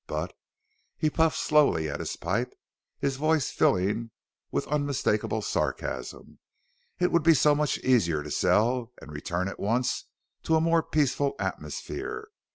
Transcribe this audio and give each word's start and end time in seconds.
But" 0.07 0.33
He 0.97 1.11
puffed 1.11 1.37
slowly 1.37 1.87
at 1.87 1.99
his 1.99 2.15
pipe, 2.15 2.55
his 2.97 3.17
voice 3.17 3.51
filling 3.51 4.09
with 4.49 4.65
unmistakable 4.65 5.43
sarcasm 5.43 6.39
"it 6.97 7.11
would 7.11 7.21
be 7.21 7.35
so 7.35 7.53
much 7.53 7.77
easier 7.83 8.23
to 8.23 8.31
sell 8.31 8.93
and 8.99 9.11
return 9.11 9.47
at 9.47 9.59
once 9.59 10.05
to 10.41 10.55
a 10.55 10.59
more 10.59 10.81
peaceful 10.81 11.35
atmosphere. 11.37 12.29